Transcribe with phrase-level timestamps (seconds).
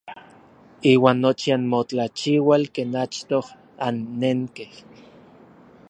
[0.91, 3.45] Iuan nochi anmotlachiual ken achtoj
[3.87, 4.73] annenkej.